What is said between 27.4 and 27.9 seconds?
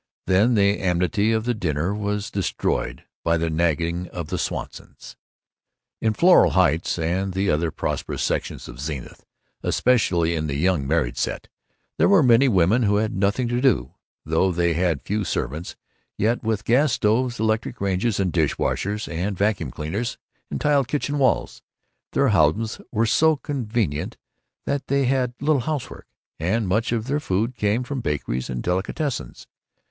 came